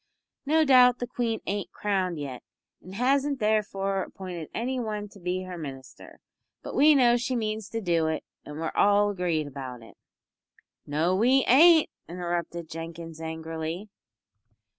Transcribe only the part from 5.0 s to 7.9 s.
to be her Minister, but we know she means to